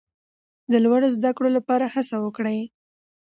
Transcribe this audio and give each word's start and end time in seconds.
د 0.71 0.73
لوړو 0.83 1.07
زده 1.15 1.31
کړو 1.37 1.49
لپاره 1.57 1.85
هڅه 1.95 2.15
وکړئ. 2.25 2.59